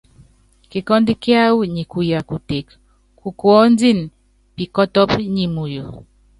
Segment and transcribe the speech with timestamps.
[0.69, 2.73] Kikɔ́ndú kíáwɔ nyi kuya kuteke,
[3.19, 4.05] kukuɔndini
[4.55, 5.85] pikɔtɔ́pɔ nyi muyu.